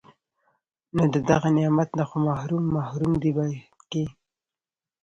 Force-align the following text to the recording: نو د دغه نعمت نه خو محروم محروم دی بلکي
نو 0.95 1.03
د 1.13 1.15
دغه 1.29 1.47
نعمت 1.57 1.89
نه 1.99 2.03
خو 2.09 2.17
محروم 2.27 2.65
محروم 2.75 3.13
دی 3.21 3.31
بلکي 3.37 4.05